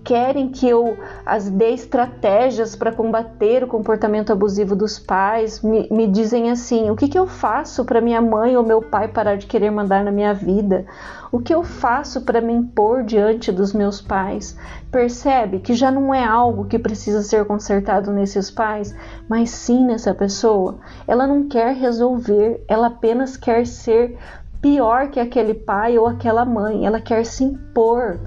querem 0.05 0.51
que 0.51 0.69
eu 0.69 0.99
as 1.25 1.49
dê 1.49 1.71
estratégias 1.71 2.77
para 2.77 2.93
combater 2.93 3.65
o 3.65 3.67
comportamento 3.67 4.33
abusivo 4.33 4.77
dos 4.77 4.99
pais, 4.99 5.63
me, 5.63 5.89
me 5.91 6.07
dizem 6.07 6.51
assim: 6.51 6.91
o 6.91 6.97
que, 6.97 7.09
que 7.09 7.19
eu 7.19 7.27
faço 7.27 7.85
para 7.85 8.01
minha 8.01 8.21
mãe 8.21 8.57
ou 8.57 8.63
meu 8.63 8.83
pai 8.83 9.09
parar 9.09 9.37
de 9.37 9.47
querer 9.47 9.71
mandar 9.71 10.05
na 10.05 10.13
minha 10.13 10.35
vida? 10.35 10.85
O 11.33 11.41
que 11.41 11.53
eu 11.53 11.65
faço 11.65 12.21
para 12.21 12.41
me 12.41 12.53
impor 12.53 13.03
diante 13.03 13.51
dos 13.51 13.73
meus 13.73 14.01
pais? 14.01 14.57
Percebe 14.93 15.59
que 15.59 15.75
já 15.75 15.91
não 15.91 16.15
é 16.15 16.25
algo 16.25 16.67
que 16.67 16.79
precisa 16.79 17.23
ser 17.23 17.45
consertado 17.45 18.13
nesses 18.13 18.51
pais, 18.51 18.95
mas 19.29 19.51
sim 19.51 19.85
nessa 19.85 20.15
pessoa. 20.15 20.79
Ela 21.09 21.27
não 21.27 21.49
quer 21.49 21.75
resolver, 21.75 22.63
ela 22.69 22.87
apenas 22.87 23.37
quer 23.37 23.67
ser 23.67 24.17
pior 24.61 25.09
que 25.09 25.19
aquele 25.19 25.55
pai 25.55 25.99
ou 25.99 26.07
aquela 26.07 26.45
mãe, 26.45 26.87
ela 26.87 27.01
quer 27.01 27.27
se 27.27 27.43
impor. 27.43 28.21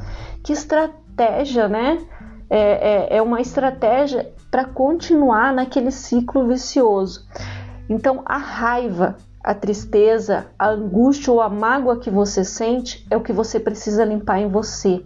Que 0.43 0.51
estratégia! 0.53 1.06
Estratégia, 1.17 1.67
né? 1.67 2.05
É, 2.49 3.15
é, 3.15 3.17
é 3.17 3.21
uma 3.21 3.41
estratégia 3.41 4.31
para 4.51 4.63
continuar 4.63 5.51
naquele 5.53 5.91
ciclo 5.91 6.47
vicioso. 6.47 7.27
Então, 7.89 8.21
a 8.25 8.37
raiva, 8.37 9.17
a 9.43 9.53
tristeza, 9.53 10.47
a 10.57 10.69
angústia 10.69 11.33
ou 11.33 11.41
a 11.41 11.49
mágoa 11.49 11.99
que 11.99 12.11
você 12.11 12.43
sente 12.43 13.05
é 13.09 13.17
o 13.17 13.21
que 13.21 13.33
você 13.33 13.59
precisa 13.59 14.05
limpar 14.05 14.39
em 14.39 14.47
você. 14.47 15.03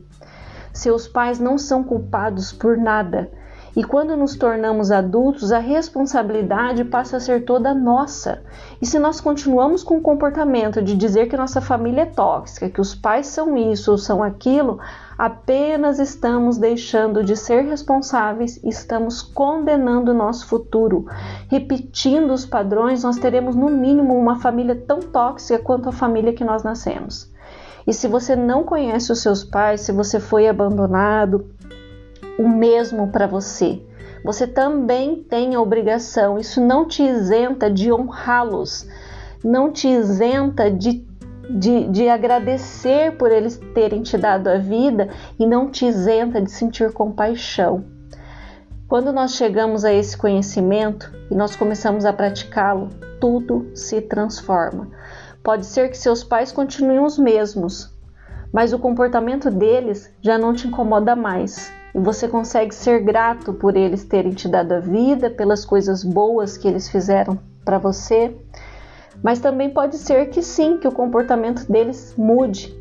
Seus 0.74 1.08
pais 1.08 1.40
não 1.40 1.58
são 1.58 1.84
culpados 1.84 2.52
por 2.52 2.78
nada. 2.78 3.32
E 3.76 3.84
quando 3.86 4.18
nos 4.18 4.36
tornamos 4.36 4.92
adultos, 4.92 5.52
a 5.52 5.60
responsabilidade 5.60 6.84
passa 6.84 7.18
a 7.18 7.20
ser 7.22 7.46
toda 7.46 7.74
nossa. 7.74 8.42
E 8.82 8.86
se 8.86 9.00
nós 9.00 9.22
continuamos 9.22 9.82
com 9.82 9.98
o 9.98 10.02
comportamento 10.02 10.82
de 10.82 10.96
dizer 10.96 11.28
que 11.30 11.38
nossa 11.38 11.62
família 11.62 12.02
é 12.02 12.06
tóxica, 12.06 12.70
que 12.70 12.82
os 12.82 12.94
pais 12.94 13.28
são 13.28 13.58
isso 13.58 13.92
ou 13.92 13.98
são 13.98 14.22
aquilo, 14.22 14.78
apenas 15.18 16.00
estamos 16.00 16.58
deixando 16.58 17.24
de 17.24 17.38
ser 17.38 17.62
responsáveis 17.62 18.58
e 18.62 18.68
estamos 18.68 19.22
condenando 19.22 20.12
o 20.12 20.16
nosso 20.16 20.48
futuro. 20.48 21.06
Repetindo 21.48 22.34
os 22.34 22.46
padrões, 22.46 23.04
nós 23.04 23.18
teremos 23.18 23.56
no 23.56 23.70
mínimo 23.70 24.18
uma 24.18 24.38
família 24.40 24.76
tão 24.76 25.00
tóxica 25.00 25.64
quanto 25.64 25.88
a 25.88 25.94
família 25.94 26.34
que 26.34 26.44
nós 26.44 26.62
nascemos. 26.62 27.32
E 27.88 27.94
se 27.94 28.08
você 28.08 28.36
não 28.36 28.64
conhece 28.64 29.12
os 29.12 29.22
seus 29.22 29.44
pais, 29.44 29.82
se 29.82 29.92
você 29.92 30.20
foi 30.20 30.48
abandonado, 30.48 31.46
o 32.38 32.48
mesmo 32.48 33.10
para 33.10 33.28
você. 33.28 33.82
Você 34.24 34.46
também 34.46 35.24
tem 35.24 35.56
a 35.56 35.62
obrigação, 35.62 36.38
isso 36.38 36.62
não 36.62 36.88
te 36.88 37.02
isenta 37.02 37.72
de 37.72 37.92
honrá-los, 37.92 38.88
não 39.44 39.72
te 39.72 39.88
isenta 39.88 40.70
de, 40.70 41.04
de, 41.50 41.88
de, 41.88 42.08
agradecer 42.08 43.18
por 43.18 43.32
eles 43.32 43.60
terem 43.74 44.04
te 44.04 44.18
dado 44.18 44.48
a 44.48 44.58
vida 44.58 45.10
e 45.40 45.46
não 45.48 45.72
te 45.72 45.88
isenta 45.88 46.40
de 46.40 46.52
sentir 46.52 46.94
compaixão. 46.94 47.84
Quando 48.88 49.12
nós 49.12 49.36
chegamos 49.36 49.84
a 49.84 49.92
esse 49.92 50.16
conhecimento 50.16 51.12
e 51.32 51.36
nós 51.36 51.56
começamos 51.56 52.06
a 52.06 52.14
praticá-lo, 52.14 52.90
tudo 53.20 53.72
se 53.74 54.02
transforma. 54.02 54.88
Pode 55.42 55.66
ser 55.66 55.90
que 55.90 55.98
seus 55.98 56.24
pais 56.24 56.52
continuem 56.52 57.00
os 57.00 57.18
mesmos, 57.18 57.92
mas 58.54 58.72
o 58.72 58.78
comportamento 58.78 59.50
deles 59.50 60.14
já 60.22 60.38
não 60.38 60.54
te 60.54 60.68
incomoda 60.68 61.16
mais 61.16 61.81
e 61.94 62.00
você 62.00 62.28
consegue 62.28 62.74
ser 62.74 63.02
grato 63.02 63.54
por 63.54 63.76
eles 63.76 64.04
terem 64.06 64.32
te 64.32 64.48
dado 64.48 64.74
a 64.74 64.80
vida, 64.80 65.30
pelas 65.30 65.66
coisas 65.66 66.04
boas 66.04 66.58
que 66.58 66.68
eles 66.68 66.90
fizeram 66.90 67.38
para 67.66 67.78
você. 67.78 68.36
Mas 69.22 69.40
também 69.40 69.70
pode 69.70 69.98
ser 69.98 70.30
que 70.30 70.42
sim, 70.42 70.78
que 70.78 70.88
o 70.88 70.92
comportamento 70.92 71.70
deles 71.70 72.16
mude, 72.18 72.74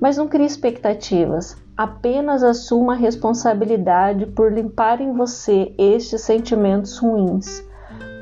mas 0.00 0.16
não 0.16 0.28
crie 0.28 0.46
expectativas. 0.46 1.56
Apenas 1.76 2.42
assuma 2.42 2.92
a 2.92 2.96
responsabilidade 2.96 4.26
por 4.26 4.52
limpar 4.52 5.00
em 5.00 5.12
você 5.12 5.72
estes 5.78 6.20
sentimentos 6.22 6.98
ruins. 6.98 7.64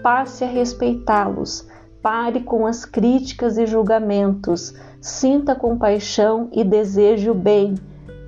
Passe 0.03 0.45
a 0.45 0.47
respeitá-los. 0.47 1.67
Pare 2.03 2.41
com 2.41 2.67
as 2.67 2.85
críticas 2.85 3.59
e 3.59 3.67
julgamentos. 3.67 4.75
Sinta 5.01 5.55
compaixão 5.55 6.49
e 6.53 6.63
deseje 6.63 7.29
o 7.31 7.35
bem. 7.35 7.75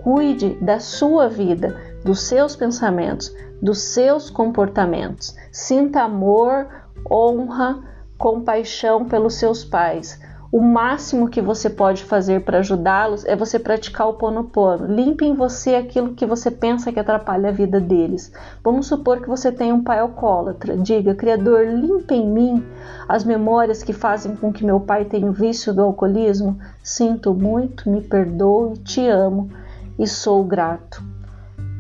Cuide 0.03 0.57
da 0.61 0.81
sua 0.81 1.29
vida 1.29 1.88
dos 2.09 2.23
seus 2.23 2.57
pensamentos, 2.57 3.37
dos 3.61 3.81
seus 3.81 4.31
comportamentos. 4.31 5.37
Sinta 5.53 6.05
amor, 6.05 6.67
honra, 7.11 7.83
compaixão 8.17 9.05
pelos 9.05 9.35
seus 9.35 9.63
pais. 9.63 10.19
O 10.51 10.59
máximo 10.59 11.29
que 11.29 11.43
você 11.43 11.69
pode 11.69 12.03
fazer 12.05 12.47
para 12.47 12.61
ajudá-los 12.61 13.27
é 13.27 13.37
você 13.37 13.59
praticar 13.59 14.09
o 14.09 14.15
ponopono. 14.15 14.87
Limpe 14.87 15.27
em 15.27 15.35
você 15.35 15.75
aquilo 15.75 16.15
que 16.15 16.25
você 16.25 16.51
pensa 16.51 16.91
que 16.91 16.99
atrapalha 16.99 17.51
a 17.51 17.53
vida 17.53 17.79
deles. 17.79 18.33
Vamos 18.65 18.87
supor 18.87 19.21
que 19.21 19.29
você 19.29 19.53
tem 19.53 19.71
um 19.71 19.85
pai 19.85 19.99
alcoólatra. 19.99 20.79
Diga, 20.79 21.15
Criador, 21.15 21.67
limpe 21.67 22.15
em 22.15 22.27
mim 22.27 22.65
as 23.07 23.23
memórias 23.23 23.83
que 23.83 23.93
fazem 23.93 24.35
com 24.35 24.51
que 24.51 24.65
meu 24.65 24.81
pai 24.81 25.05
tenha 25.05 25.29
o 25.29 25.35
vício 25.35 25.75
do 25.75 25.83
alcoolismo. 25.83 26.59
Sinto 26.83 27.35
muito, 27.35 27.91
me 27.91 28.01
perdoe, 28.01 28.79
te 28.79 29.07
amo 29.07 29.51
e 29.99 30.07
sou 30.07 30.43
grato. 30.43 31.08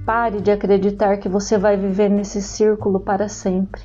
Pare 0.09 0.40
de 0.40 0.51
acreditar 0.51 1.18
que 1.18 1.29
você 1.29 1.59
vai 1.59 1.77
viver 1.77 2.09
nesse 2.09 2.40
círculo 2.40 2.99
para 2.99 3.29
sempre. 3.29 3.83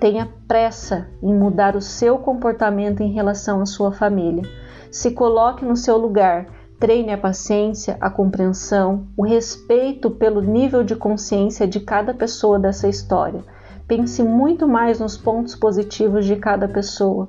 Tenha 0.00 0.28
pressa 0.48 1.06
em 1.22 1.32
mudar 1.32 1.76
o 1.76 1.80
seu 1.80 2.18
comportamento 2.18 3.04
em 3.04 3.12
relação 3.12 3.60
à 3.60 3.66
sua 3.66 3.92
família. 3.92 4.42
Se 4.90 5.12
coloque 5.12 5.64
no 5.64 5.76
seu 5.76 5.96
lugar. 5.96 6.48
Treine 6.80 7.12
a 7.12 7.18
paciência, 7.18 7.96
a 8.00 8.10
compreensão, 8.10 9.06
o 9.16 9.22
respeito 9.22 10.10
pelo 10.10 10.40
nível 10.40 10.82
de 10.82 10.96
consciência 10.96 11.68
de 11.68 11.78
cada 11.78 12.12
pessoa 12.12 12.58
dessa 12.58 12.88
história. 12.88 13.44
Pense 13.86 14.24
muito 14.24 14.66
mais 14.66 14.98
nos 14.98 15.16
pontos 15.16 15.54
positivos 15.54 16.26
de 16.26 16.34
cada 16.34 16.66
pessoa. 16.66 17.28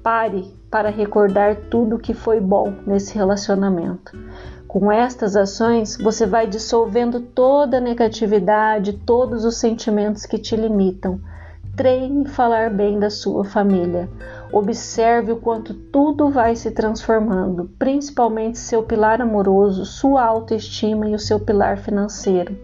Pare 0.00 0.54
para 0.70 0.90
recordar 0.90 1.56
tudo 1.70 1.98
que 1.98 2.14
foi 2.14 2.40
bom 2.40 2.72
nesse 2.86 3.16
relacionamento. 3.16 4.16
Com 4.74 4.90
estas 4.90 5.36
ações, 5.36 5.96
você 5.96 6.26
vai 6.26 6.48
dissolvendo 6.48 7.20
toda 7.20 7.76
a 7.76 7.80
negatividade, 7.80 8.94
todos 8.94 9.44
os 9.44 9.58
sentimentos 9.58 10.26
que 10.26 10.36
te 10.36 10.56
limitam. 10.56 11.20
Treine 11.76 12.26
falar 12.26 12.70
bem 12.70 12.98
da 12.98 13.08
sua 13.08 13.44
família. 13.44 14.10
Observe 14.52 15.30
o 15.30 15.36
quanto 15.36 15.74
tudo 15.74 16.28
vai 16.28 16.56
se 16.56 16.72
transformando, 16.72 17.70
principalmente 17.78 18.58
seu 18.58 18.82
pilar 18.82 19.22
amoroso, 19.22 19.86
sua 19.86 20.24
autoestima 20.24 21.08
e 21.08 21.14
o 21.14 21.20
seu 21.20 21.38
pilar 21.38 21.78
financeiro. 21.78 22.58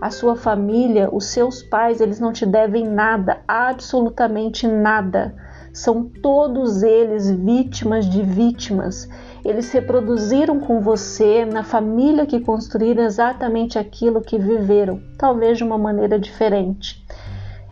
A 0.00 0.10
sua 0.10 0.34
família, 0.34 1.08
os 1.12 1.26
seus 1.26 1.62
pais, 1.62 2.00
eles 2.00 2.18
não 2.18 2.32
te 2.32 2.44
devem 2.44 2.84
nada, 2.84 3.38
absolutamente 3.46 4.66
nada. 4.66 5.36
São 5.72 6.02
todos 6.02 6.82
eles 6.82 7.30
vítimas 7.30 8.06
de 8.06 8.22
vítimas 8.22 9.08
eles 9.44 9.70
reproduziram 9.70 10.58
com 10.58 10.80
você, 10.80 11.44
na 11.44 11.62
família 11.62 12.24
que 12.24 12.40
construíram 12.40 13.04
exatamente 13.04 13.78
aquilo 13.78 14.20
que 14.20 14.38
viveram, 14.38 15.00
talvez 15.18 15.58
de 15.58 15.64
uma 15.64 15.76
maneira 15.76 16.18
diferente. 16.18 17.04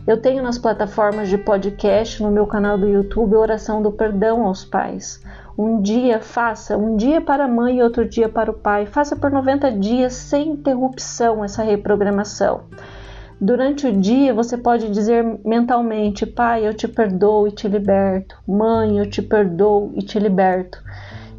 Eu 0.05 0.17
tenho 0.17 0.43
nas 0.43 0.57
plataformas 0.57 1.29
de 1.29 1.37
podcast, 1.37 2.21
no 2.21 2.29
meu 2.29 2.45
canal 2.45 2.77
do 2.77 2.87
YouTube, 2.87 3.35
oração 3.35 3.81
do 3.81 3.91
perdão 3.91 4.45
aos 4.45 4.65
pais. 4.65 5.23
Um 5.57 5.81
dia 5.81 6.19
faça, 6.19 6.77
um 6.77 6.97
dia 6.97 7.21
para 7.21 7.45
a 7.45 7.47
mãe 7.47 7.77
e 7.77 7.83
outro 7.83 8.03
dia 8.07 8.27
para 8.27 8.51
o 8.51 8.53
pai. 8.53 8.85
Faça 8.85 9.15
por 9.15 9.31
90 9.31 9.71
dias 9.71 10.13
sem 10.13 10.49
interrupção 10.49 11.43
essa 11.43 11.63
reprogramação. 11.63 12.63
Durante 13.39 13.87
o 13.87 13.91
dia 13.91 14.33
você 14.33 14.57
pode 14.57 14.89
dizer 14.89 15.23
mentalmente: 15.45 16.25
Pai, 16.25 16.67
eu 16.67 16.73
te 16.73 16.87
perdoo 16.87 17.47
e 17.47 17.51
te 17.51 17.67
liberto. 17.67 18.37
Mãe, 18.47 18.99
eu 18.99 19.09
te 19.09 19.21
perdoo 19.21 19.91
e 19.95 20.01
te 20.01 20.19
liberto. 20.19 20.83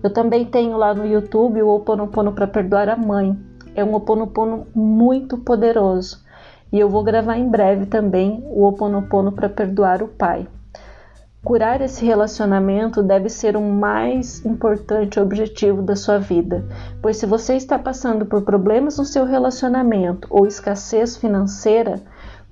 Eu 0.04 0.10
também 0.10 0.44
tenho 0.44 0.76
lá 0.76 0.92
no 0.92 1.06
YouTube 1.06 1.62
o 1.62 1.70
Oponopono 1.70 2.32
para 2.32 2.46
perdoar 2.46 2.90
a 2.90 2.96
mãe. 2.96 3.34
É 3.74 3.82
um 3.82 3.94
Oponopono 3.94 4.66
muito 4.74 5.38
poderoso. 5.38 6.22
E 6.70 6.78
eu 6.78 6.90
vou 6.90 7.02
gravar 7.02 7.38
em 7.38 7.48
breve 7.48 7.86
também 7.86 8.44
o 8.50 8.64
Oponopono 8.64 9.32
para 9.32 9.48
perdoar 9.48 10.02
o 10.02 10.08
pai. 10.08 10.46
Curar 11.42 11.80
esse 11.80 12.04
relacionamento 12.04 13.02
deve 13.02 13.30
ser 13.30 13.56
o 13.56 13.62
mais 13.62 14.44
importante 14.44 15.18
objetivo 15.18 15.80
da 15.80 15.96
sua 15.96 16.18
vida, 16.18 16.62
pois 17.00 17.16
se 17.16 17.24
você 17.24 17.54
está 17.56 17.78
passando 17.78 18.26
por 18.26 18.42
problemas 18.42 18.98
no 18.98 19.06
seu 19.06 19.24
relacionamento 19.24 20.28
ou 20.30 20.46
escassez 20.46 21.16
financeira, 21.16 22.02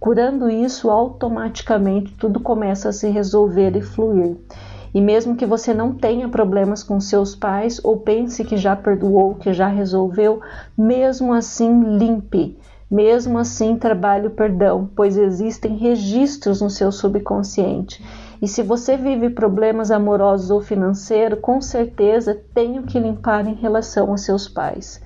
curando 0.01 0.49
isso 0.49 0.91
automaticamente 0.91 2.15
tudo 2.15 2.41
começa 2.41 2.89
a 2.89 2.93
se 2.93 3.11
resolver 3.11 3.77
e 3.77 3.83
fluir. 3.83 4.39
E 4.95 5.01
mesmo 5.01 5.37
que 5.37 5.47
você 5.47 5.73
não 5.73 5.95
tenha 5.95 6.29
problemas 6.29 6.83
com 6.83 7.01
seus 7.01 7.35
pais 7.35 7.81
ou 7.83 7.99
pense 7.99 8.45
que 8.45 8.57
já 8.57 8.77
perdoou, 8.77 9.35
que 9.37 9.53
já 9.53 9.67
resolveu, 9.67 10.41
mesmo 10.77 11.33
assim 11.33 11.97
limpe. 11.97 12.59
Mesmo 12.91 13.39
assim, 13.39 13.77
trabalhe 13.77 14.27
o 14.27 14.31
perdão, 14.31 14.91
pois 14.95 15.17
existem 15.17 15.79
registros 15.79 16.61
no 16.61 16.69
seu 16.69 16.93
subconsciente. 16.93 18.05
E 18.43 18.47
se 18.47 18.63
você 18.63 18.99
vive 18.99 19.31
problemas 19.31 19.91
amorosos 19.91 20.51
ou 20.51 20.61
financeiros, 20.61 21.39
com 21.41 21.59
certeza 21.59 22.39
tem 22.53 22.79
o 22.79 22.83
que 22.83 23.01
limpar 23.01 23.47
em 23.47 23.55
relação 23.55 24.11
aos 24.11 24.21
seus 24.21 24.47
pais. 24.47 25.01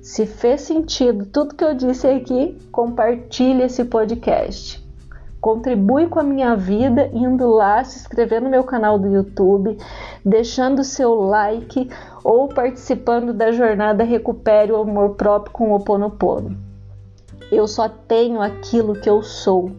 Se 0.00 0.24
fez 0.24 0.62
sentido 0.62 1.26
tudo 1.26 1.54
que 1.54 1.64
eu 1.64 1.74
disse 1.74 2.06
aqui, 2.06 2.56
compartilhe 2.72 3.62
esse 3.62 3.84
podcast. 3.84 4.87
Contribui 5.40 6.08
com 6.08 6.18
a 6.18 6.24
minha 6.24 6.56
vida 6.56 7.08
indo 7.12 7.48
lá, 7.48 7.82
se 7.84 8.00
inscrever 8.00 8.42
no 8.42 8.50
meu 8.50 8.64
canal 8.64 8.98
do 8.98 9.08
YouTube, 9.08 9.78
deixando 10.24 10.82
seu 10.82 11.14
like 11.14 11.88
ou 12.24 12.48
participando 12.48 13.32
da 13.32 13.52
jornada 13.52 14.02
Recupere 14.02 14.72
o 14.72 14.76
Amor 14.76 15.10
Próprio 15.10 15.52
com 15.52 15.72
o 15.72 15.80
Ponopono. 15.80 16.56
Eu 17.52 17.68
só 17.68 17.88
tenho 17.88 18.40
aquilo 18.40 18.94
que 18.94 19.08
eu 19.08 19.22
sou. 19.22 19.70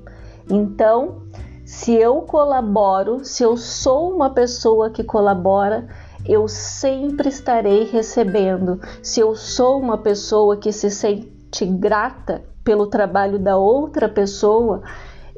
Então, 0.49 1.23
se 1.65 1.93
eu 1.93 2.21
colaboro, 2.21 3.23
se 3.23 3.43
eu 3.43 3.55
sou 3.55 4.11
uma 4.11 4.31
pessoa 4.31 4.89
que 4.89 5.03
colabora, 5.03 5.87
eu 6.25 6.47
sempre 6.47 7.29
estarei 7.29 7.83
recebendo. 7.83 8.79
Se 9.03 9.19
eu 9.19 9.35
sou 9.35 9.79
uma 9.79 9.97
pessoa 9.97 10.57
que 10.57 10.71
se 10.71 10.89
sente 10.89 11.65
grata 11.65 12.43
pelo 12.63 12.87
trabalho 12.87 13.37
da 13.37 13.57
outra 13.57 14.09
pessoa, 14.09 14.81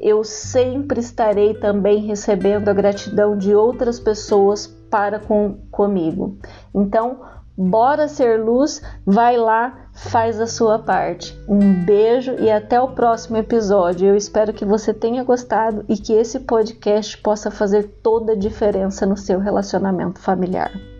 eu 0.02 0.24
sempre 0.24 0.98
estarei 1.00 1.54
também 1.54 2.04
recebendo 2.04 2.68
a 2.68 2.72
gratidão 2.72 3.38
de 3.38 3.54
outras 3.54 4.00
pessoas 4.00 4.66
para 4.90 5.20
com 5.20 5.58
comigo. 5.70 6.36
Então, 6.74 7.20
bora 7.56 8.08
ser 8.08 8.42
luz, 8.42 8.82
vai 9.06 9.36
lá, 9.36 9.86
faz 9.94 10.40
a 10.40 10.46
sua 10.46 10.80
parte. 10.80 11.38
Um 11.48 11.84
beijo 11.84 12.32
e 12.40 12.50
até 12.50 12.80
o 12.80 12.88
próximo 12.88 13.36
episódio. 13.36 14.08
Eu 14.08 14.16
espero 14.16 14.52
que 14.52 14.64
você 14.64 14.92
tenha 14.92 15.22
gostado 15.22 15.84
e 15.88 15.96
que 15.96 16.12
esse 16.12 16.40
podcast 16.40 17.16
possa 17.18 17.50
fazer 17.50 17.84
toda 18.02 18.32
a 18.32 18.36
diferença 18.36 19.06
no 19.06 19.16
seu 19.16 19.38
relacionamento 19.38 20.18
familiar. 20.18 20.91